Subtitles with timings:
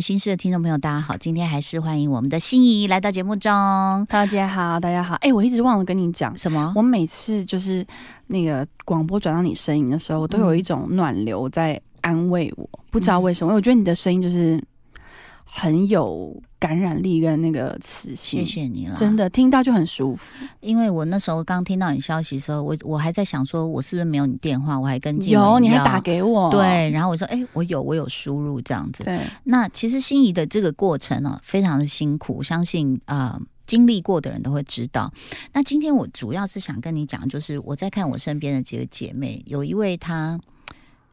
[0.00, 3.52] 心事的听众朋友，大家好，今天还是欢迎我们的心仪来到节目中。
[4.08, 5.14] 大家好，大家好。
[5.16, 6.72] 哎、我一直忘了跟你讲，什么？
[6.76, 7.86] 我每次就是
[8.26, 13.54] 那个广播转到你声音的时候，都有一种暖流在安慰我，不知道为什么。
[13.54, 14.62] 我觉得你的声音就是
[15.44, 19.14] 很有感染力跟那个磁性，谢谢你了，真。
[19.14, 20.34] 的听到就很舒服。
[20.60, 24.80] 因为我那时候刚听到你消息的时候，我我还在想说，我是不是没有你电话？
[24.80, 29.04] 我还跟静有，你还打给我，对，然后我说，哎、我有，我有输入这样子。
[29.04, 33.36] 对，那其实心仪的这个过程呢、非常的辛苦，相信啊。
[33.38, 35.10] 呃经历过的人都会知道。
[35.54, 40.38] 那今天我主要是想跟你讲，就是我在看我身边的几个姐妹，有一位她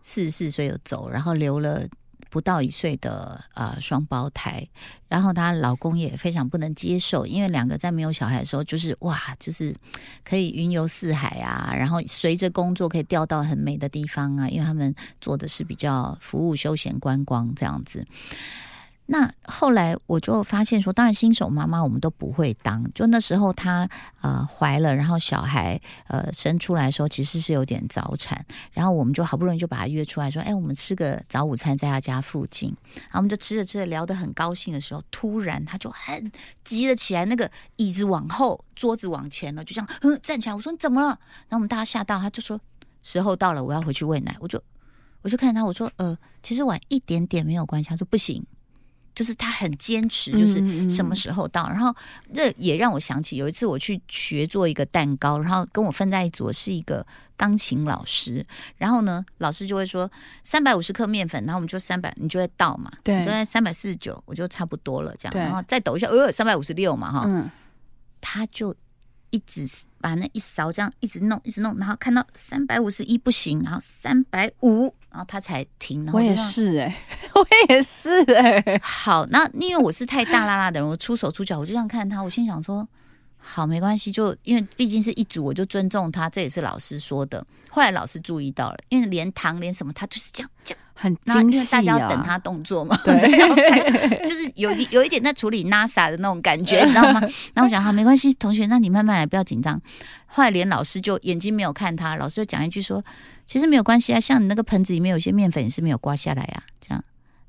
[0.04, 1.88] 四十四岁有走，然后留了
[2.32, 4.66] 不到一岁的呃双胞胎，
[5.10, 9.76] 然后她老公也非常不能接受，因为两个在没有小孩的时候，就是哇，就是
[10.24, 18.08] 可以云游四海啊，然后随着工作可以调到很美的地方啊，因为他们做的是比较服务、休闲、观光这样子。
[19.14, 22.82] 那后来我就发现说，当然新手妈妈我们都不会当。
[22.94, 23.86] 就那时候她
[24.22, 28.46] 呃怀了，然后小孩呃生出来的时候，其实是有点早产。
[28.72, 32.74] 然后我们就好不容易就把她约出来说，哎，我们吃个早午餐在她家附近。
[32.94, 36.32] 然后我们就吃着吃着聊得很高兴的时候，突然她就很
[36.64, 40.56] 急了起来，那个椅子往后，桌子往前了，就这样嗯站起来。
[40.56, 41.08] 我说你怎么了？
[41.50, 42.58] 然后我们大家吓到，她就说
[43.04, 44.38] 时候到了，我要回去喂奶。
[44.40, 44.64] 我就
[45.22, 47.90] 我就看她，我说呃，其实晚一点点没有关系。
[47.90, 48.42] 她说不行。
[49.14, 51.70] 就是他很坚持，就是什么时候到。
[51.70, 51.96] 然后
[52.34, 58.46] 这也让我想起有一次我去学做一个蛋糕，然后跟我分在一组是一个钢琴老师。
[58.78, 60.10] 然后呢，老师就会说
[60.44, 65.38] 三百五十克面粉，然后我们就三百，你就会倒嘛，对就在三百四十九，我就差不多了这样。
[65.38, 67.50] 然后再抖一下，呃，三百五十六嘛哈，嗯，
[68.20, 68.76] 他就
[69.30, 69.68] 一直
[70.00, 76.04] 把那一勺这样一直弄，一直弄，然后看到三百五十一不行，然后三百五，然后他才停。
[76.06, 76.96] 然后我也是哎、
[77.36, 82.88] 我也是哎、好，那因为我是太大啦啦的人，我出手出脚，我就这样看他，我心想说，
[83.44, 87.46] 好，没关系，就因为毕竟是一组，我就尊重他，这也是老师说的。
[87.70, 91.80] 后来老师注意到了，因为连糖连什么，他就是这样这样，很因精细啊。
[91.80, 93.16] 为大家要等他动作嘛， 对
[94.28, 97.20] 就是有一有一点在处理 NASA 的那种感觉，你知道吗？
[97.56, 99.82] 然后我想，好，没关系，同学，那你慢慢来，不要紧张。
[100.28, 103.04] 后来连老师就眼睛没有看他，老师就讲一句说，
[103.48, 107.04] 其实没有关系啊，像你那个盆子里面有些面粉也是没有刮下来啊，这样，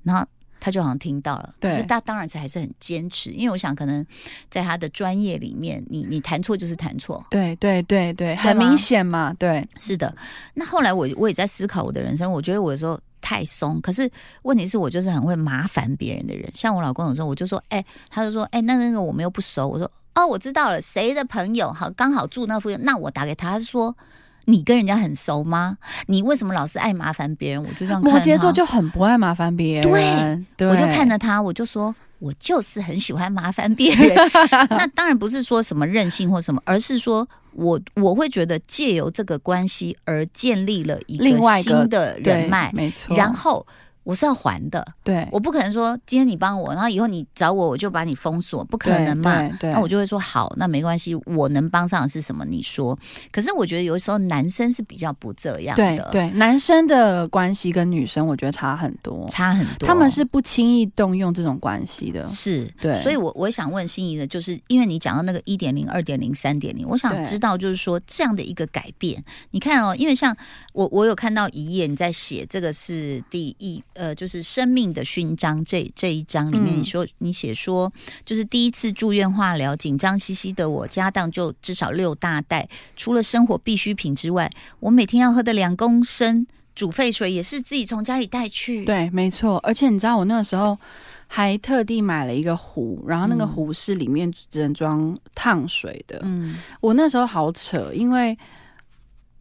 [0.05, 0.27] 然后。
[0.63, 4.07] 他就好像听到了，可是他当然是还是很坚持，因为我想可能
[4.49, 10.15] 在他的专业里面，你你弹错就是弹错，对对对对，很明显嘛，对，是的，
[10.55, 14.09] 那后来我我也在思考我的人生，我觉得我有时候太松，可是
[14.43, 16.49] 问题是我就是很会麻烦别人的人。
[16.55, 21.73] 像我老公有时候我就说，哎、他就说，哎、那那个我们又不熟，我说，哦，我知道了，谁的朋友？
[21.73, 23.97] 好刚好住那附近，那我打给他，他就说。
[24.45, 25.77] 你跟人家很熟吗？
[26.07, 27.63] 你为什么老是爱麻烦别人？
[27.63, 34.15] 我就这样摩羯座就很不爱麻烦别人，对对，我就看着他，我就说，我就是很喜欢麻烦别人。
[34.71, 43.17] 那当然不是说什么任性或什么，而是说我我会觉得借由这个关系而建立了一个新的人脉，没错。
[43.17, 43.67] 然后
[44.05, 49.49] 我是要还的，对，我不可能说今天你帮我，然后以后你找我我就把你封锁，不可能嘛。
[49.63, 52.45] 那我就会说好，那没关系，我能帮上的是什么？
[52.45, 52.99] 你说。
[53.31, 59.87] 可是我觉得有时候男生是比较不这样的，对对，男生的关系跟女生我觉得差很多，差很多。
[59.87, 70.37] 他们是不轻易动用这种关系的，是，对所以我我想问心仪的，就是因为你讲到那个一点零、二点零、三点零，我想知道，就是说这样的一个改变，你看哦，因为像
[70.73, 77.93] 我我有看到一页你在写这个是第一呃，就是生命的勋章这这一章里面，嗯你说你写说，
[78.25, 89.59] 就是第一次住院化疗，紧张兮兮的我，家当就至少六大袋，除了生活必需品之外，我每天要喝的两公升煮沸水也是自己从家里带去，对，没错。
[89.59, 90.79] 而且你知道，我那个时候
[91.27, 96.19] 还特地买了一个壶，然后那个嗯壶是里面只能装烫水的。
[96.23, 98.37] 嗯，我那时候好扯，因为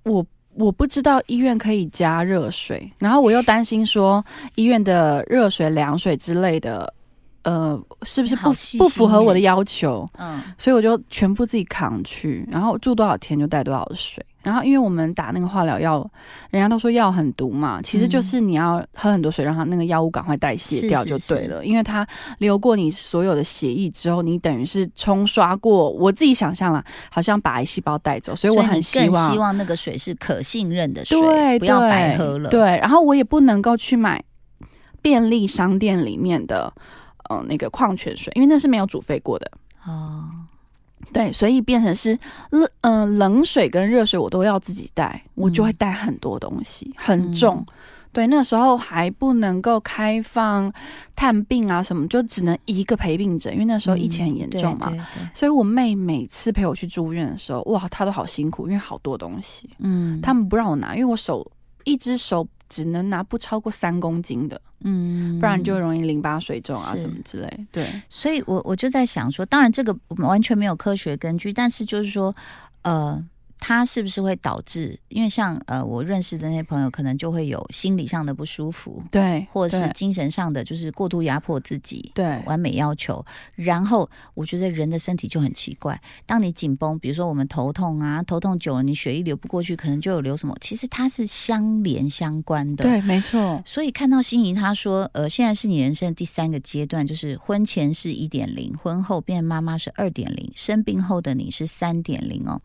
[0.03, 0.25] 我
[0.55, 4.23] 我不知道医院可以加热水，然后我又担心说
[4.55, 6.93] 医院的热水、凉水之类的，
[7.43, 10.07] 呃，是不是不不符合我的要求？
[10.17, 14.23] 嗯所以我就全部自己扛去，然后住多少天就带多少水。
[14.43, 16.09] 然后因为我们打那个化疗药，
[16.49, 21.63] 人家都说药很毒嘛，其实就是你要喝很多水，让它那个药物赶快代谢掉就对了。
[21.65, 22.05] 因为它
[22.39, 25.89] 流过你所有的血液之后，你等于是冲刷过。
[25.91, 32.49] 我自己想象了，好像把癌细胞带走，所以我很希望希望那个水是可信任的水，对，不要对白喝了。
[32.49, 34.23] 对，然后我也不能够去买
[35.01, 36.73] 便利商店里面的
[37.29, 39.51] 呃那个矿泉水，因为那是没有煮沸过的。
[39.85, 40.29] 哦，
[41.13, 42.17] 对，所以变成是
[42.49, 47.57] 冷嗯、冷水跟热水我都要自己带，我就会带很多东西，很重。
[47.57, 47.73] 嗯。
[48.13, 50.69] 对，那时候还不能够开放
[51.15, 54.89] 探病啊什么，就只能一个陪病者，因为那时候疫情很严重嘛。
[54.89, 55.29] 对对对。
[55.33, 61.49] 所以我妹每次陪我去住院的时候，哇，她都好辛苦，因为好多东西，嗯，他们不让我拿，因为我手
[61.85, 67.67] 一只手只能拿不超过三公斤的，嗯，不然就容易淋巴水肿啊什么之类。
[67.71, 72.33] 对，所以我我就在想说，当然这个完全没有科学根据，但是就是说，
[72.83, 73.21] 呃。
[73.61, 74.99] 它是不是会导致？
[75.07, 83.23] 因为像呃，我认识的那些朋友，可能就会有心理上的不舒服，对，或者是精神上的，就是过度压迫自己，对完美要求。
[83.53, 92.83] 然后我觉得人的身体就很奇怪，当你紧绷，比如说我们头痛啊，头痛久了，你血液流不过去，可能就有流什么，其实它是相连相关的。
[92.83, 102.59] 对，没错，所以看到心仪她说，呃，现在是你人生的第三个阶段，就是婚前是一点零，婚后变妈妈是二点零，生病后的你是三点零哦。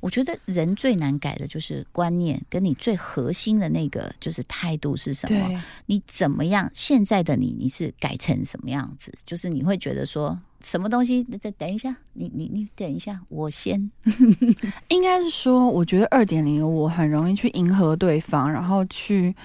[0.00, 5.62] 我觉得人最难改的就是观念，跟你最核心的那个就是态度是什么？
[5.86, 6.70] 你怎么样？
[6.74, 9.12] 现在的你，你是改成什么样子？
[9.24, 10.38] 就是你会觉得说。
[10.60, 11.22] 什么东西？
[11.22, 13.90] 等等一下，你你你等一下，我先。
[14.88, 19.36] 应该是说，我觉得二点零我很容易去迎合对方，然后去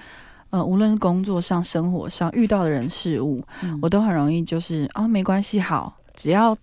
[0.48, 6.56] 呃，无论是工作上、生活上遇到的人事物，嗯我都很容易就是啊、没关系，好，只要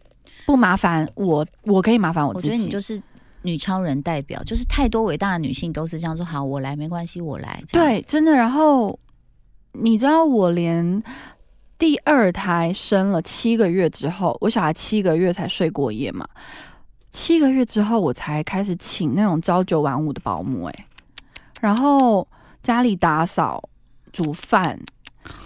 [0.48, 2.56] 不麻烦我，我可以麻烦我我自己。
[2.56, 3.00] 觉得你就是
[3.48, 6.24] 女超人代表，就是太多伟大的女性都是这样说。
[6.24, 7.64] 好，我来，没关系，我来。
[7.72, 8.34] 对，真的。
[8.34, 9.00] 然后
[9.72, 11.02] 你知道，我连
[11.80, 16.28] 第二胎生了七个月之后，我小孩七个月才睡过夜嘛，
[17.12, 20.86] 七个月之后我才开始请那种朝九晚五的保姆、欸，
[21.62, 22.28] 然后
[22.62, 23.64] 家里打扫、
[24.12, 24.78] 煮饭。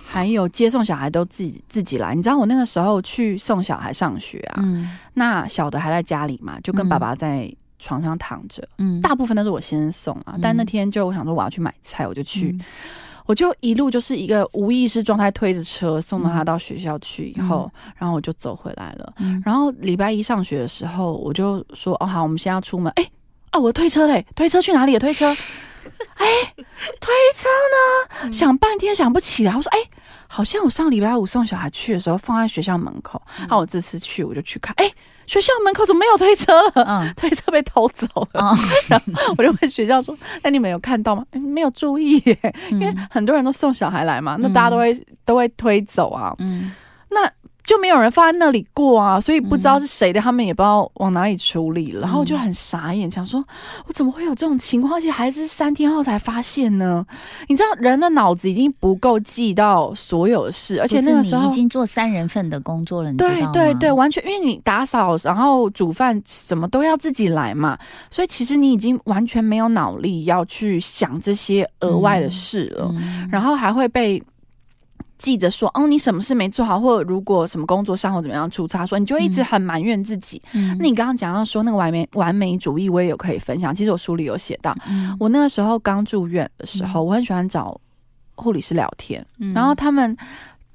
[0.05, 7.51] 还有接送小孩都自己自己来，你知道我那个时候去送小孩上学啊，嗯那小的还在家里嘛，就跟嗯爸爸在
[7.81, 12.61] 床上躺着，嗯，大部分都是我先生送啊，嗯但那天就我想说我要去买菜，我就去，嗯
[13.25, 19.13] 我就一路就是一个无意识状态推着车送到他嗯到学校去以后，然后我就走回来了。
[19.17, 23.05] 嗯然后礼拜一上学的时候，我就说哦好，我们现在要出门，哎。
[23.51, 23.59] 啊！
[23.59, 24.99] 我推车嘞，推车去哪里了？
[24.99, 25.27] 推车，
[26.15, 26.25] 哎，
[27.01, 28.23] 推车呢？
[28.23, 29.53] 嗯想半天想不起来。
[29.53, 29.77] 我说，哎，
[30.27, 33.21] 好像我上礼拜五送小孩去的时候放在学校门口。
[33.41, 34.89] 嗯那、我这次去我就去看，哎，
[35.27, 36.83] 学校门口怎么没有推车了？
[36.87, 38.53] 嗯 推车被偷走了。
[38.89, 41.23] 然后，我就问学校说：“那你们有看到吗？
[41.31, 42.37] 诶没有注意耶，
[42.71, 46.71] 因因为很多人都送小孩来嘛，那大家都会、都会推走啊，嗯
[47.09, 47.29] 那
[47.71, 52.01] 就没有人放在那里过啊，所以不知嗯道是谁的，他们也不知道往哪里处理了。
[52.01, 53.41] 然后我就很傻眼，想说
[53.87, 57.05] 我怎么会有这种情况，而且还是三天后才发现呢？
[57.47, 63.51] 你知道人的脑子已经不够记到所有的事，而且那个时候你已经做三人份的工作了，你知道对吗？
[63.53, 67.79] 对对，完全因为你打扫，然后煮饭什么都要自己来嘛，
[68.09, 74.21] 所以其实你已经完全没有脑力要去想这些额外的事了，嗯然后还会被。
[75.21, 80.41] 记着说，哦，你什么事没做好，或者如果什么工作上或怎么样出差，说你就一直嗯很埋怨自己。
[80.53, 83.73] 嗯那你刚刚讲到说那个完美完美主义，我也有可以分享。
[83.73, 87.79] 其实我书里有写到，嗯我那个时候刚住院的时候，嗯我很喜欢找
[88.33, 90.17] 护理师聊天，嗯然后他们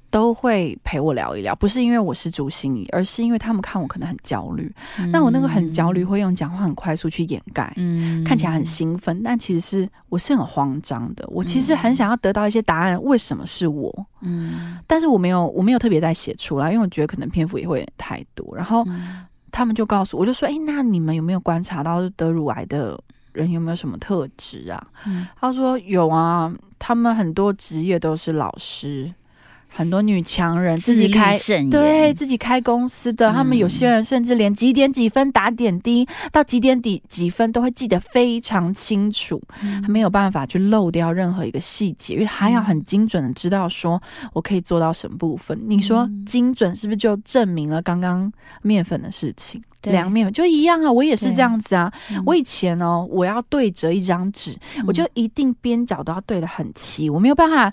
[0.09, 4.73] 都会陪我聊一聊，不是因为我是朱心怡，而是因为他们看我可能很焦虑，
[5.11, 7.71] 那我那个很焦虑，会用讲话很快速去掩盖。
[7.75, 11.27] 嗯看起来很兴奋，但其实是我是很慌张的。
[11.29, 14.07] 我其实很想要得到一些答案，为什么是我？
[14.21, 18.55] 嗯但是我没有，我没有特别在写出来，因为我觉得可能篇幅也会太多。
[18.55, 22.99] 然后嗯他们就告诉我，我就说：“哎、那你们有没有观察到得乳癌的
[23.33, 29.11] 人有没有什么特质啊？”嗯他说有啊，他们很多职业都是老师，
[29.67, 31.31] 很多女强人自己开。
[31.33, 39.41] 甚对自己开公司的，他们有些人甚至连几点几分打点滴到几点几几分都会记得非常清楚，
[39.81, 44.01] 他没有办法去漏掉任何一个细节，因为还要很精准的知道说
[44.33, 45.59] 我可以做到什么部分。
[45.67, 48.31] 你说嗯精准是不是就证明了刚刚
[48.61, 49.61] 面粉的事情？
[49.79, 51.91] 对量面粉就一样啊，我也是这样子啊。
[52.09, 54.55] 嗯我以前哦，我要对折一张纸，
[54.87, 57.71] 我就一定边角都要对的很齐，我没有办法，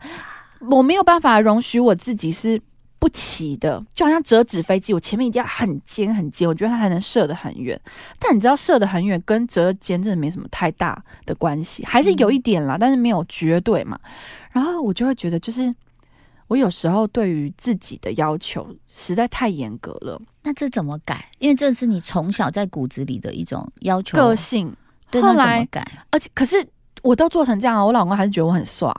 [0.71, 2.61] 我没有办法容许我自己是
[2.99, 7.79] 不齐的，就好像折纸飞机，我前面一定要很尖很尖，我觉得它才能射得很远。
[8.19, 13.99] 但你知道，射得很远跟折尖真的没什么太大的关系，还是有一点啦，但是没有绝对嘛。
[14.53, 15.75] 然后我就会觉得，就是
[16.47, 21.29] 我有时候对于自己的要求实在太严格了，那这怎么改？
[21.39, 24.75] 因为这是你从小在骨子里的一种要求，个性。
[25.11, 25.87] 对，后来那怎么改？
[26.11, 26.67] 而且可是
[27.03, 28.99] 我都做成这样啊，我老公还是觉得我很耍。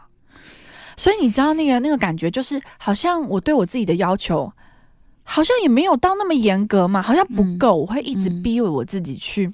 [0.97, 4.51] 所以你知道那个那个感觉，就是好像我对我自己的要求，
[5.23, 9.51] 好像也没有到那么严格嘛，好像不够，我会一直嗯逼我自己去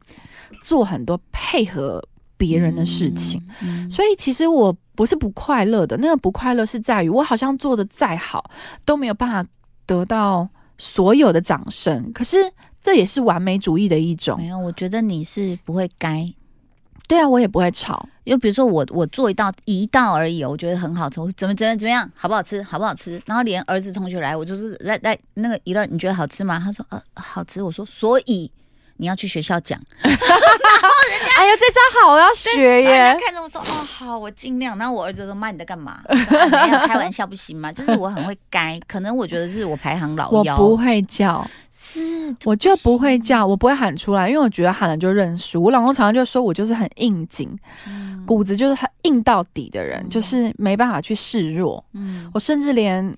[0.63, 2.03] 做很多配合
[2.37, 3.41] 别人的事情。
[3.89, 8.49] 所以其实我不是不快乐的，那个不快乐是在于我好像做的再好
[8.85, 9.49] 都没有办法
[9.85, 12.37] 得到所有的掌声，可是
[12.81, 14.47] 这也是完美主义的一种没。
[14.47, 16.31] 有，我觉得你是不会该。
[17.07, 18.07] 对啊，我也不会炒。
[18.23, 23.21] 就比如说我我做一道一道而已，我觉得很好吃，我说怎么怎么怎么样，好不好吃，好不好吃？
[23.25, 26.57] 然后连儿子同学来，我就是来来那个一乐，你觉得好吃吗？
[26.57, 27.61] 他说呃好吃。
[27.61, 28.49] 我说所以
[29.01, 30.13] 你要去学校讲， 哎呀，
[31.57, 33.17] 这招好，我要学耶家！
[33.19, 34.77] 看着我说哦好，我尽量。
[34.77, 36.01] 然后我儿子说妈你在干嘛？
[36.85, 37.71] 开玩笑不行吗？
[37.73, 41.99] 就是我很会该，可能我觉得是我排行老幺，我不会叫，是
[42.45, 45.63] 我就不会叫，我不会喊出来，因为我觉得喊了就认输。
[45.63, 47.49] 我老公常常就说我就是很硬颈，
[47.87, 51.83] 嗯骨子就是很硬到底的人，就是没办法去示弱。
[51.93, 53.17] 嗯我甚至连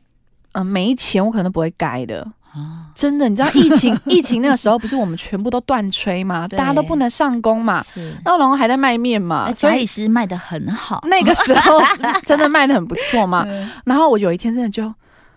[0.65, 2.25] 没钱我可能都不会该的。
[2.53, 6.47] 啊真的，你知道疫情 疫情那个时候不是我们全部都断吹嘛？
[6.47, 7.81] 大家都不能上工嘛。
[7.83, 8.13] 是。
[8.23, 11.79] 那我老公还在卖面嘛，那假所以以时卖的很好，那个时候
[12.25, 13.43] 真的卖的很不错嘛。
[13.47, 14.93] 嗯然后我有一天真的就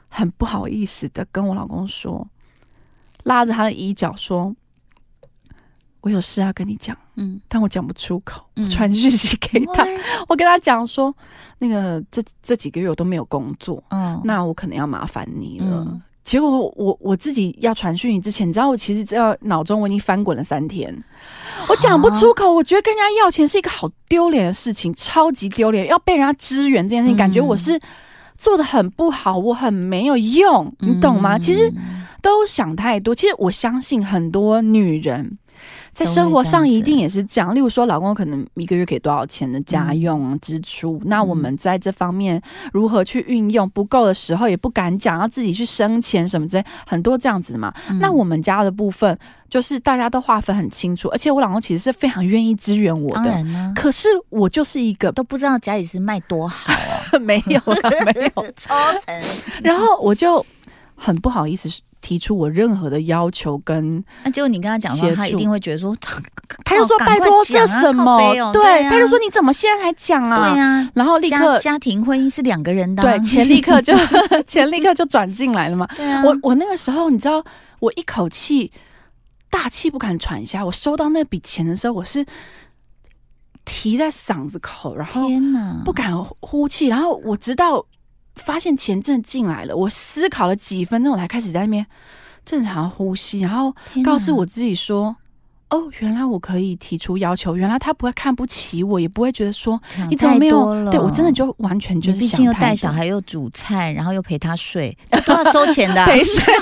[0.08, 2.26] 很不好意思的跟我老公说，
[3.25, 4.54] 拉着他的衣角说
[6.02, 8.42] ：“我有事要跟你讲，嗯，但我讲不出口。
[8.70, 9.85] 传讯息给他，
[10.28, 11.14] 我跟他讲说，
[11.58, 15.85] 那个这这几个月我都没有工作，嗯，那我可能要麻烦你了。
[15.88, 20.92] 嗯结果我我自己要传讯你之前，你知道我其实只要脑中我已经翻滚了三天，
[21.68, 22.52] 我讲不出口。
[22.52, 25.87] 我觉得跟人家要钱是一个好丢脸的事情，超级丢脸。
[25.87, 27.80] 要被人家支援这件事情，嗯感觉我是
[28.37, 31.37] 做的很不好，我很没有用，你懂吗？
[31.37, 31.73] 嗯其实
[32.21, 33.14] 都想太多。
[33.14, 35.38] 其实我相信很多女人
[35.96, 37.54] 在生活上一定也是这样。
[37.54, 47.72] 例如说，老公可能一个月给多少钱的家用啊支出，那我们在这方面如何去运用不够的时候，也不敢讲，要自己去生钱什么之类，很多这样子的嘛。
[47.88, 53.30] 嗯那我们家的部分就是大家都划分很清楚，而且我老公其实是非常愿意支援我当的。
[53.30, 56.74] 然呢，可是我就是一个都不知道家里是卖多好
[57.14, 58.74] 哦， 没有啦没有， 抽
[59.06, 59.18] 成。
[59.64, 60.44] 然后我就
[60.94, 61.70] 很不好意思
[62.06, 65.92] 提出我任何的要求跟那结果你跟他讲他一定会觉得说，
[66.64, 68.16] 他就说：“拜托，这什么？
[68.52, 73.92] 对，他就说：“你怎么现在才讲啊？”对呀，然后立刻家庭婚姻是两个人的啊，对钱立刻就
[74.46, 75.84] 钱立刻就转进来了嘛。
[75.96, 77.44] 对啊，我我那个时候，你知道，
[77.80, 78.70] 我一口气
[79.50, 80.64] 大气不敢喘一下。
[80.64, 82.25] 我收到那笔钱的时候，我是
[83.64, 85.22] 提在嗓子口，然后
[85.84, 86.86] 不敢呼气。
[86.86, 87.84] 然后我直到
[88.36, 91.84] 发现钱真的进来了，我思考了几分钟，我才开始在那边
[92.44, 93.74] 正常呼吸，然后
[94.04, 95.16] 告诉我自己说
[95.70, 106.42] ：“哦，原来我可以提出要求，原来他不会看不起我，也不会觉得说你怎么没有对我真的就完全就是想又想带小孩又煮菜，然后又陪他睡，这都要收钱的啊， 陪睡。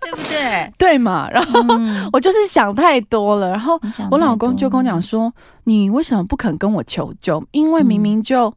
[0.00, 0.72] 对不对？
[0.78, 1.28] 对嘛？
[1.30, 3.78] 然后嗯，我就是想太多了，然后
[4.10, 5.32] 我老公就跟我讲说
[5.64, 7.42] ：“你为什么不肯跟我求救？
[7.50, 8.54] 因为明明就、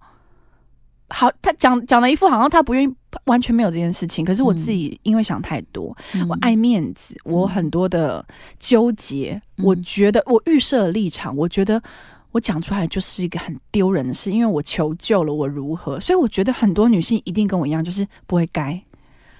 [1.12, 4.25] 好，他讲讲了一副好像他不愿意，完全没有这件事情。
[4.25, 8.25] 可是我嗯自己因为想太多，嗯我爱面子，我很多的
[8.58, 11.82] 纠结，嗯我觉得我预设了立场，我觉得
[12.32, 16.00] 我讲出来就是一个很丢人的事，因为我求救了，我如何？
[16.00, 18.82] 所以我觉得很多女性一定跟我一样，就是不会该。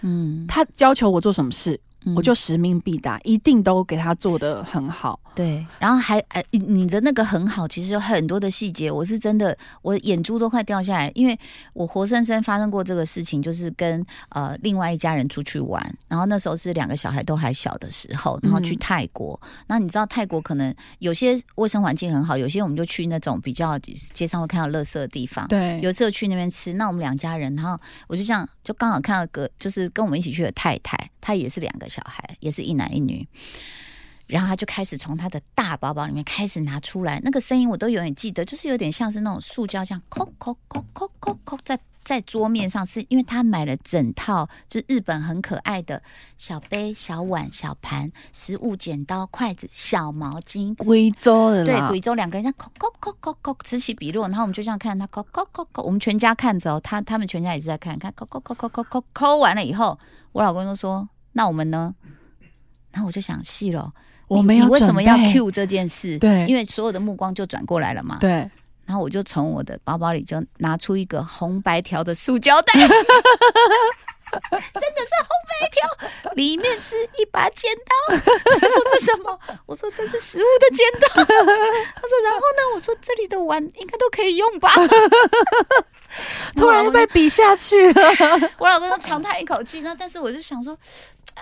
[0.02, 1.80] 嗯，她要求我做什么事，嗯
[2.16, 5.20] 我就使命必达，一定都给他做的很好。
[5.34, 11.40] 对，然后还哎，你的那个很好，其实有很多的细节，我是真的，我眼珠都快掉下来，因为
[11.74, 18.78] 我活生生发生过这个事情，就是跟呃另外一家人出去玩，然后那时候是两个小孩都还小的时候，然后去嗯。
[18.82, 33.28] 泰国，那你知道泰国可能有些卫生环境很好，有些我们就去那种比较街上会看到垃圾的地方，对，有时候去那边吃，那我们两家人，然后我就这样，就刚好看到个，就是跟我们一起去的太太，她也是两个小孩，也是一男一女。
[34.28, 46.02] 然后他就开始从他的大包包里面开始拿出来，那个声音我都永远记得，就是有点像是那种塑胶这样，扣扣扣扣扣扣在在桌面上，是因为他买了整套，就是日本很可爱的
[46.38, 60.00] 小杯、小碗、小盘、食物剪刀、筷子、小毛巾，贵州的对，贵州两个人这样扣扣扣扣扣此起彼落，然后我们就这样看他扣扣扣扣，我们全家看着哦，他他们全家也是在看，看扣扣扣扣扣扣扣完了以后，
[60.32, 61.96] 我老公就说：“那我们呢？”
[62.92, 63.90] 然后我就想戏了，
[64.28, 66.20] 你我没有你为什么要 Q 这件事？
[66.20, 68.18] 对因为所有的目光就转过来了嘛。
[68.20, 68.30] 对，
[68.86, 73.06] 然后我就从我的包包里就拿出一个红白条的塑胶袋， 真的是
[75.24, 75.88] 红白条，
[76.36, 77.92] 里面是一把剪刀。
[78.18, 79.40] 他说这什么？
[79.66, 81.08] 我说这是食物的剪刀。
[81.16, 81.34] 他说
[82.26, 82.76] 然后呢？
[82.76, 84.70] 我说这里的碗应该都可以用吧。
[86.58, 88.02] 突然就被比下去了。
[88.60, 90.78] 我老公就长叹一口气，那但是我就想说。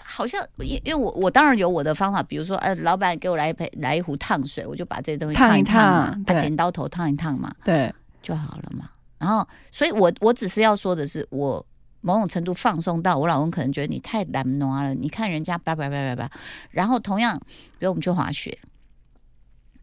[0.04, 7.54] 好像因因为我我当然有我的方法，比如说，呃，老板给我来一杯来一壶烫水，我就把这些东西烫一烫烫嘛烫，把剪刀头烫一烫嘛。
[7.64, 8.90] 对，就好了嘛。
[9.18, 11.66] 然后，所以我我只是要说的是，我
[12.02, 14.94] 某种程度放松到我老公可能觉得你太懒惰了。
[14.94, 16.32] 你看人家叭叭叭叭叭，
[16.72, 17.38] 然后同样，
[17.78, 18.58] 比如我们去滑雪，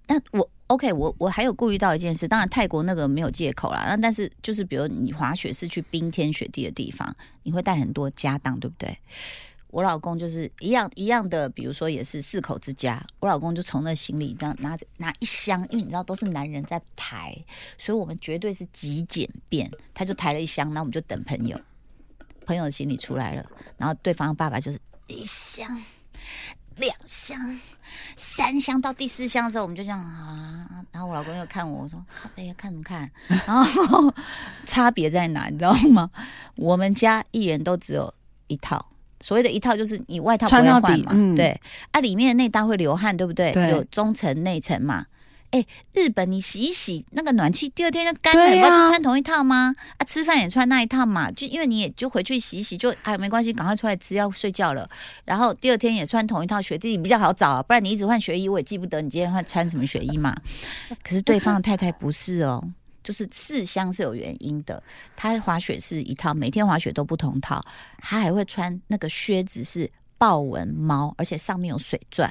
[0.06, 3.84] 那我 OK，我我还有顾虑到一件事，当然泰国那个没有借口啦。
[3.88, 8.98] 那但是就是比如你滑雪是去冰天雪地的地方，你会带很多家当，对不对？
[9.76, 17.36] 我老公就是一样一样的，比如说也是四口之家，我老公就从那行李这样拿着拿一箱，因为你知道都是男人在抬，
[17.76, 19.70] 所以我们绝对是极简便。
[19.92, 21.60] 他就抬了一箱，那我们就等朋友，
[22.46, 23.44] 朋友的行李出来了，
[23.76, 24.78] 然后对方爸爸就是
[25.08, 25.68] 一箱、
[26.76, 27.60] 两箱、
[28.16, 33.10] 三箱，到第四箱的时候，我们就这样啊，然后我老公又看我，我说靠背看什么看？
[33.28, 34.14] 然后
[34.64, 36.10] 差别在哪，你知道吗？
[36.54, 38.14] 我们家一人都只有
[38.46, 38.82] 一套。
[39.20, 41.58] 所谓的一套就是你外套不会换嘛，对，
[41.90, 43.52] 啊，里面的内搭会流汗，对不对？
[43.70, 45.06] 有中层内层嘛。
[45.50, 49.72] 哎，日本你洗一洗那个暖气，第二天就干了，你要就穿同一套吗？
[49.96, 54.86] 啊，吃饭也穿那一套嘛，就因为你也就回去洗一洗，就哎没关系，赶快出来吃，要睡觉了。
[55.24, 60.36] 然后第二天也穿同一套雪地比较好找，啊，不然你一直换雪衣，我也记不得你今天换穿什么雪衣嘛。
[61.04, 62.62] 可是对方的太太不是哦。
[63.06, 64.82] 就是四箱是有原因的，
[65.14, 67.64] 他滑雪是一套，每天滑雪都不同套，
[67.98, 72.28] 他还会穿那个靴子是豹纹猫，而且上面有水钻，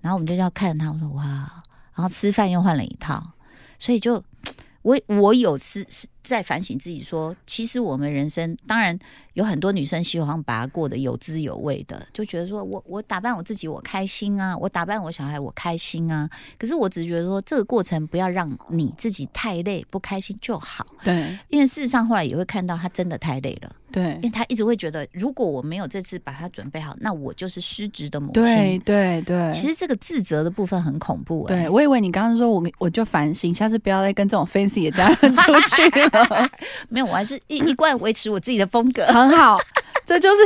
[0.00, 1.22] 然后我们就要看他，我说哇，
[1.94, 3.22] 然后吃饭又换了一套，
[3.78, 4.24] 所以就
[4.82, 8.98] 我我有是是在反省自己，说其实我们人生当然。
[9.34, 16.28] 有很多女生喜欢把它过得有滋有味的，就觉得说我我打扮我自己我开心啊，我打扮我小孩我开心啊。
[16.58, 20.84] 可是我只是觉得说这个过程不要让你自己太累不开心就好。
[21.04, 23.72] 对，因为事实上后来也会看到他真的太累了。
[23.92, 28.42] 对，因为他一直会觉得如果我没有这次把他准备好，那我就是失职的母亲。
[28.42, 31.46] 对对对，其实这个自责的部分很恐怖。
[31.48, 36.50] 对，我以为你刚刚说我我就反省，下次不要再跟这种 fancy 的家人出去了。
[36.88, 39.04] 没有，我还是一一贯维持我自己的风格。
[39.06, 39.58] 很好，
[40.06, 40.42] 这就是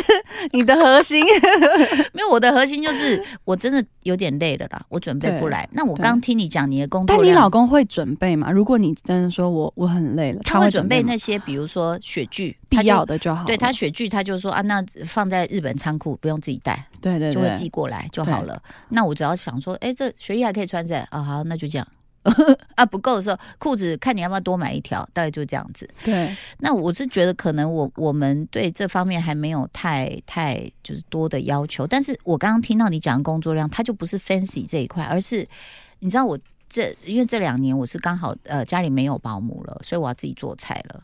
[0.53, 1.25] 你的核心。
[2.12, 5.69] 没有，我的核心就是我真的有点累了啦，我准备不来。
[5.73, 8.51] 那我刚听你讲你的工作，但你老公会准备吗？
[8.51, 13.45] 如果你真的说我我很累了，他会准备那些，比如说雪具，必要的就好。
[13.45, 18.61] 对他雪具，他就说啊，那放在日本仓库，不用自己带，对对，就会寄过来就好了。
[18.90, 21.87] 那我只要想说，哎，这雪衣还可以穿着啊，好，那就这样。
[22.75, 25.89] 啊，不够的时候，裤子看你要不要多买一条，大概就这样子。
[26.03, 31.87] 对，那我是觉得可能我我们对这方面还没有太太就是多的要求。
[31.87, 35.47] 但是我刚刚听到你讲工作量，它就不是 fancy 这一块，而是
[35.99, 41.03] 你知道我这因为这两年我是刚好呃家里没有保姆了，所以我要自己做菜了。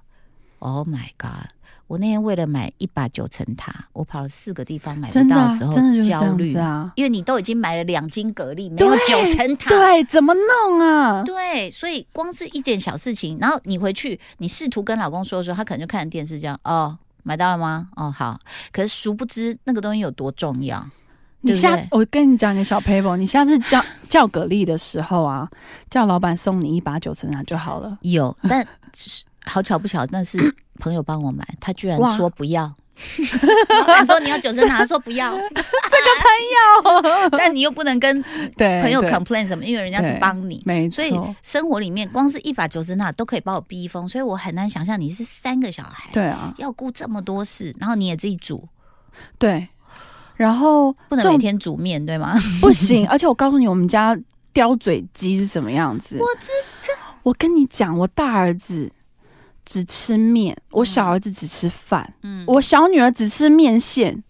[0.59, 1.51] Oh my god！
[1.91, 6.93] 我那天为了买一把九层塔，我跑了四个地方买不到的时候，真的焦虑啊！
[6.95, 11.25] 因为你都已经买了两斤蛤蜊，没有九层塔，对，怎么弄啊？
[11.25, 17.89] 对，所以光是一件小事情，然后你回去，你试图跟老公说的时候，他可能就看着电视这样，哦，买到了吗？
[17.97, 18.39] 哦，好。
[18.71, 20.89] 可是殊不知那个东西有多重要。
[21.41, 25.51] 你下，我跟你讲个小 paper，你下次叫叫蛤蜊的时候啊，
[25.91, 27.99] 叫老板送你一把九层塔就好了。
[28.03, 29.25] 有，但是。
[29.47, 32.75] 好巧不巧，那是朋友帮我买，他居然说不要。
[33.81, 35.35] 老板说你要九层塔，他说不要。
[35.49, 35.63] 这个
[37.01, 38.23] 朋友，但你又不能跟
[38.57, 40.61] 朋友 complain 什么，因为人家是帮你。
[40.67, 40.97] 没错。
[40.97, 48.69] 所以生活里面光是一把九层塔都可以把我逼疯，所以我很难想象你是三个小孩，对啊，要顾这么多事，然后你也自己煮，
[49.39, 49.67] 对，
[50.37, 52.35] 然后不能每天煮面，对吗？
[52.61, 53.09] 不行。
[53.09, 54.15] 而且我告诉你，我们家
[54.53, 56.19] 叼嘴鸡是什么样子？
[56.21, 56.49] 我知
[56.93, 56.99] 道。
[57.23, 58.93] 我跟你讲，我大儿子。
[59.71, 64.21] 只吃面，我小儿子只吃饭，嗯，我小女儿只吃面线，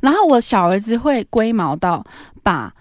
[0.00, 2.02] 然后我小儿子会龟毛到
[2.42, 2.72] 把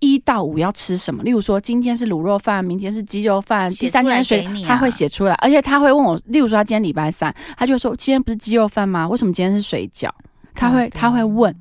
[0.00, 9.08] 一到五要吃什么，例如说今天是卤肉饭，明天是鸡肉饭，第三天水，他会写出来，而且他会问我，例如说他今天礼拜三，他就说今天不是鸡肉饭吗？
[9.08, 10.10] 为什么今天是水饺？
[10.56, 11.54] 他会他会问，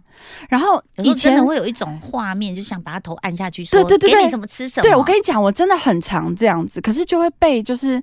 [0.50, 4.82] 然后以前真的会有一种画面，就想把他头按下去，说对对对，给你什么吃什么。
[4.82, 8.02] 对我跟你讲，我真的很常这样子，可是就会被就是。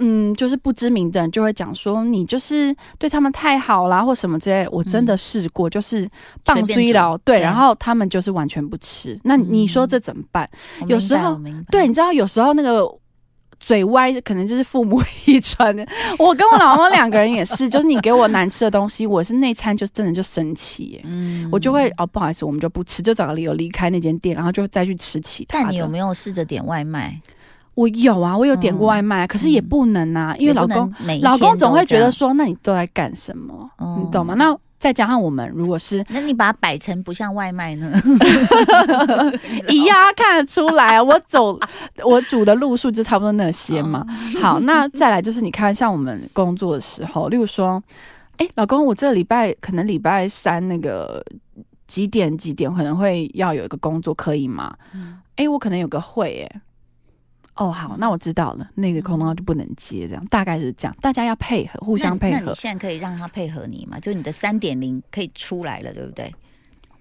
[0.00, 4.66] 嗯，就是不知名的人就会讲说你就是对他们太好啦，或什么之类。
[4.72, 6.08] 我真的试过，就是
[6.44, 9.18] 棒追了，对，然后他们就是完全不吃。
[9.24, 10.48] 那你说这怎么办？
[10.86, 11.38] 有时候，
[11.70, 12.82] 对，你知道有时候那个
[13.58, 15.86] 嘴歪，可能就是父母 遗传的。
[16.18, 25.60] 我跟我老公两个人也是，就是你给我难吃的东西，我是那餐就真的就生气，嗯，我就会哦，不好意思，我们就不吃，就找个理由离开那间店，然后就再去吃其他。
[25.60, 27.20] 但你有没有试着点外卖？
[27.74, 33.70] 我有啊，我有点过外卖，可是也不能啊，因为老公老公总会觉得说，那你都在干什么？
[33.98, 34.34] 你懂吗？
[34.34, 37.92] 那再加上我们如果是那你把它摆成不像外卖呢？
[39.68, 41.58] 一样看得出来啊，我走
[42.02, 44.04] 我煮的路数就差不多那些嘛。
[44.40, 47.82] 好，那再来就是你看，像我们工作的时候，例如说，
[48.38, 51.22] 哎，老公，我这礼拜可能礼拜三那个
[51.86, 54.74] 几点几点可能会要有一个工作，可以吗？
[55.36, 56.60] 哎，我可能有个会，哎。
[57.60, 62.38] 哦，好，那我知道了，那个空洞就不能接，这样大概是这样，大家要配合，互相配合。
[62.40, 64.00] 那你现在可以让他配合你吗？
[64.00, 66.34] 就你的三点零可以出来了，对不对？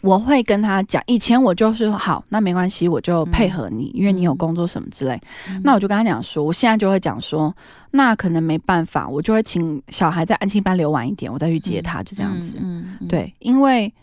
[0.01, 5.17] 我会跟他讲，以前我就是好，那没关系，我就配合你，因为你有工作什么之类。
[5.63, 7.55] 那我就跟他讲说，我现在就会讲说，
[7.91, 12.57] 那可能没办法，我就会请小孩在安亲班留晚一点，我再去接他，就这样子。
[12.59, 13.93] 嗯，对，因为。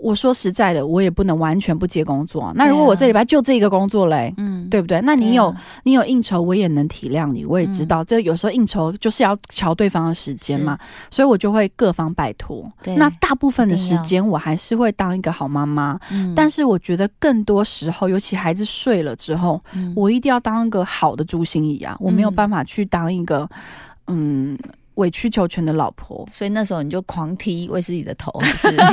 [0.00, 2.50] 我说实在的，我也不能完全不接工作。
[2.56, 5.00] 那如果我这礼拜就这一个工作嘞，嗯，对不对？
[5.02, 10.78] 那你有你有应酬，我也能体谅你，我也知道这有时候应酬就是要瞧对方的时间嘛，
[11.10, 12.70] 所以我就会各方拜托。
[12.96, 16.00] 那大部分的时间我还是会当一个好妈妈，
[16.34, 19.62] 但是我觉得更多时候，尤其孩子睡了之后，
[19.94, 23.48] 我一定要当一个好的朱心怡啊，我没有办法去当一个
[24.06, 24.58] 嗯。
[25.00, 28.30] 委曲求全的老婆，所以那时候你就狂踢卫斯理的头，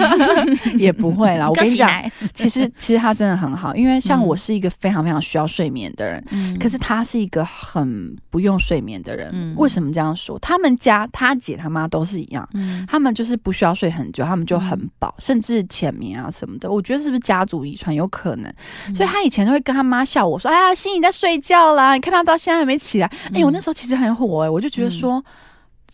[0.79, 1.47] 也不会啦。
[1.49, 1.89] 我跟你讲，
[2.33, 6.23] 其实 其实他真的很好，因为像我是一个非常非常需要睡眠的人，
[6.59, 9.53] 可是他是一个很不用睡眠的人。
[9.57, 10.39] 为什么这样说？
[10.39, 12.47] 他们家他姐他妈都是一样，
[12.87, 16.71] 他们就是不需要睡很久，他们就很饱，甚至浅眠啊什么的。
[16.71, 18.53] 我觉得是不是家族遗传有可能？
[18.95, 25.23] 所以他以前都会跟他妈笑我说：“哎呀，心怡在睡觉啦，你看他到现在还没起来。”哎，我那时候其实很火哎，我就觉得说。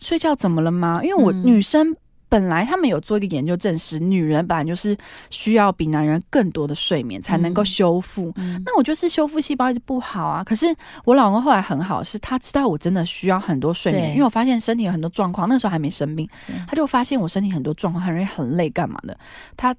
[0.00, 1.00] 睡觉怎么了吗？
[1.02, 1.94] 因为我女生
[2.28, 4.96] 本来他们有做一个研究证实，女人本来就是
[5.30, 8.32] 需要比男人更多的睡眠才能够修复。
[8.64, 10.42] 那我就是修复细胞一直不好啊。
[10.42, 10.66] 可是
[11.04, 16.28] 我老公后来很好，是他知道我真的需要很多睡眠，因为我发现身体有很多状况，那时候还没生病，
[16.66, 19.16] 他就发现我身体很多状况，很容易很累，干嘛的？
[19.56, 19.74] 他。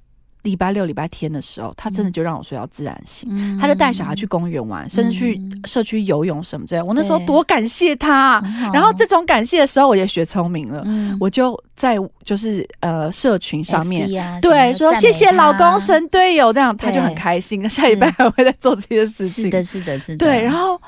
[0.46, 6.82] 礼拜六、礼拜天的时候，他真的就让我睡到自然醒，他就带小孩去公园玩，甚至去社区游泳什么之类。
[6.82, 10.86] 我那时候多感谢他，然后这种感谢的时候，我也学聪明了，
[11.20, 14.08] 我就在就是呃社群上面
[14.42, 17.68] 对说谢谢老公神队友，这样他就很开心。
[17.70, 20.26] 下礼拜还会再做这些事情，是的，是的，是的。
[20.26, 20.80] 对，然后。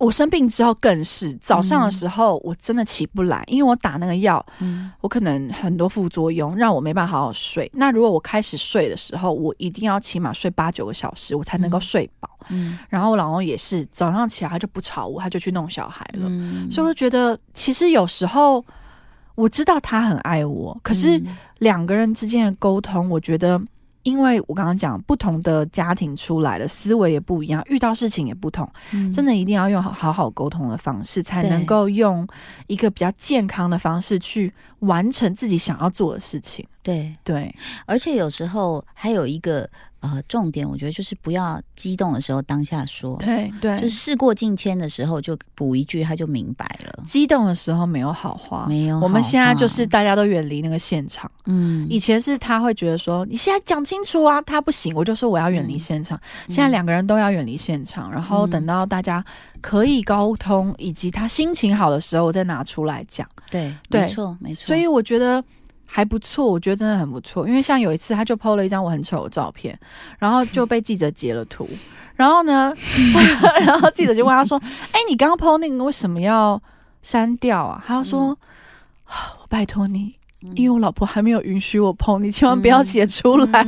[0.00, 4.44] 我生病之后更是早上的时候我真的起不来，因为我打那个药，
[5.00, 7.70] 我可能很多副作用让我没办法好好睡。
[7.74, 12.28] 那如果我开始睡的时候，我一定要起码睡八九个小时，我才能够睡饱。
[12.48, 16.28] 嗯，然后我老公也是早上起来他就不吵我，他就去弄小孩了。
[16.70, 18.64] 所以我觉得其实有时候
[19.34, 21.22] 我知道他很爱我，可是
[21.58, 23.60] 两个人之间的沟通，我觉得。
[24.06, 28.70] 因为我刚刚讲，不同的家庭出来的思维也不一样，遇到事情也不同，
[29.12, 32.24] 真的一定要用好好沟通的方式，才能够用
[32.68, 36.64] 一个比较健康的方式去完成自己想要做的事情。
[36.84, 37.52] 对对，
[37.84, 39.68] 而且有时候还有一个。
[40.14, 47.02] 呃，重点我觉得就是不要激动的时候当下说，对对，就事过境迁的时候就补一句，他就明白了。
[47.04, 48.98] 激动的时候没有好话，没有。
[49.00, 51.30] 我们现在就是大家都远离那个现场。
[51.44, 56.20] 嗯，以前是他会觉得说，你现在讲清楚啊，他不行，我就说我要远离现场。
[56.48, 59.24] 现在两个人都要远离现场，然后等到大家
[59.60, 63.28] 可以沟通，以及他心情好的时候，我再拿出来讲。
[63.50, 64.66] 对，没错，没错。
[64.66, 65.42] 所以我觉得。
[65.86, 67.48] 还不错，我觉得真的很不错。
[67.48, 69.78] 因为像有一次，他就 PO 了一张我很丑的照片，
[70.18, 71.68] 然后就被记者截了图。
[72.14, 72.74] 然后呢，
[73.64, 74.60] 然后记者就问他说
[74.92, 76.60] ：“哎，你刚刚 PO 那个为什么要
[77.02, 78.36] 删掉啊？”他说
[79.06, 80.14] ：“我拜托你。”
[80.54, 83.64] 因为我老婆还没有允许我碰，你千万不要写出来。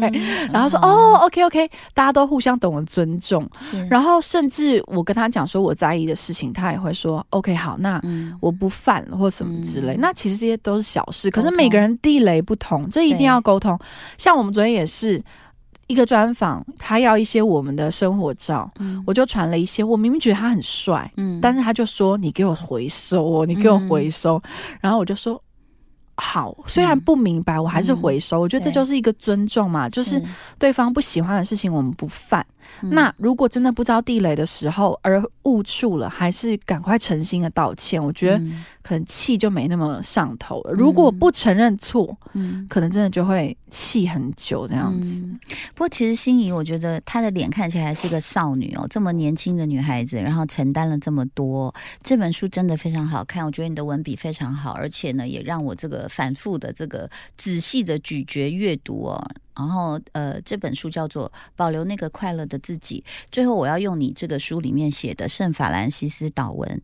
[0.53, 3.49] 然后说哦，OK OK，大家都互相懂得尊重。
[3.91, 8.01] 然后甚至我跟他讲说我在意的事情，他也会说 OK 好，那
[8.41, 9.97] 我不犯了或什么之类。
[9.99, 13.77] 那其实这些都是小事，可是每个人地雷不同，这一定要沟通。
[14.17, 15.21] 像我们昨天也是
[15.87, 18.71] 一个专访，他要一些我们的生活照，
[19.07, 19.83] 我就传了一些。
[19.83, 24.41] 我明明觉得他很帅，嗯，但是他就说你给我回收哦，你给我回收。
[24.81, 25.43] 然后我就说。
[26.21, 28.41] 好，虽然不明白，我还是回收。
[28.41, 30.21] 我觉得这就是一个尊重嘛，就是
[30.59, 32.45] 对方不喜欢的事情，我们不犯。
[32.81, 38.03] 那如果真的不知道地雷的时候而误触了，还是赶快诚心的道歉。
[38.03, 38.39] 我觉得
[38.83, 40.73] 可能气就没那么上头了。
[40.73, 45.25] 如果不承认错，嗯，可能真的就会气很久这样子。
[45.75, 51.75] 不过其实心仪，我觉得她的脸看起来还是个少女哦，这么年轻的女孩子，然后承担了这么多。
[52.03, 59.31] 这本书真的非常好看，我觉得你的文笔非常好，而且呢，也让我这个反复的这个仔细的咀嚼阅读哦。
[59.55, 63.03] 然后，呃，这本书叫做《保留那个快乐的自己》。
[63.33, 66.81] 最后，我要用你这个书里面写的圣法兰西斯祷文，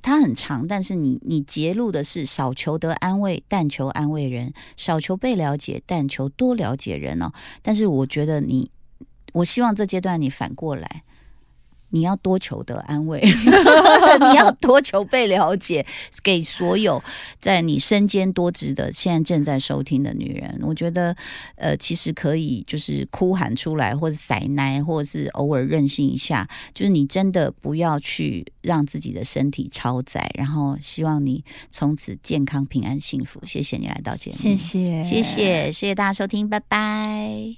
[0.00, 7.32] 它很长，但是你你揭露的是少求得安慰，但求安慰人；少求被了解，但求多了解人哦。
[7.62, 8.70] 但是，我觉得你，
[9.32, 11.02] 我希望这阶段你反过来。
[11.94, 15.86] 你要多求得安慰， 你要多求被了解，
[16.24, 17.00] 给所有
[17.40, 21.14] 在你身兼多职的现在正在收听的女人，我觉得，
[21.54, 33.40] 呃，其实可以就是哭喊出来，或者塞奶，或者是偶尔任性一下，就是你真的不要去让自己的身体超载，然后希望你从此健康、平安、幸福。
[33.46, 37.54] 谢谢你来到节目，谢谢，谢谢，谢谢大家收听，拜拜。